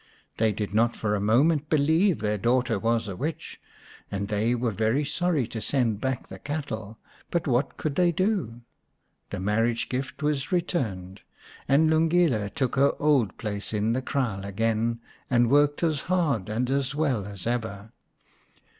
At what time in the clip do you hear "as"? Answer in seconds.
15.83-16.01, 16.71-16.95, 17.27-17.45